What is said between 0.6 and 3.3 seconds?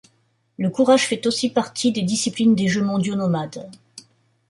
kourach fait aussi partie des disciplines des Jeux mondiaux